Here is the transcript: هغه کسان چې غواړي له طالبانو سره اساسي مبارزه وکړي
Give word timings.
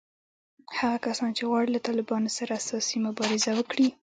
هغه 0.77 0.97
کسان 1.05 1.29
چې 1.37 1.43
غواړي 1.49 1.69
له 1.73 1.79
طالبانو 1.87 2.29
سره 2.37 2.51
اساسي 2.61 2.97
مبارزه 3.07 3.51
وکړي 3.55 3.87